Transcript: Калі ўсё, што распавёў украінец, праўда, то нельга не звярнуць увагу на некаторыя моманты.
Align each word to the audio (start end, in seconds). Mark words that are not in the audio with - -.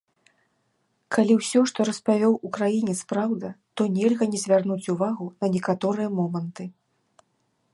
Калі 1.15 1.33
ўсё, 1.39 1.59
што 1.71 1.79
распавёў 1.89 2.33
украінец, 2.49 2.95
праўда, 3.13 3.47
то 3.81 3.87
нельга 3.99 4.25
не 4.33 4.39
звярнуць 4.45 4.89
увагу 4.95 5.25
на 5.45 5.51
некаторыя 5.57 6.09
моманты. 6.21 6.63